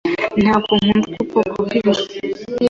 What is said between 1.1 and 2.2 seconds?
ubu bwoko bw'inzu.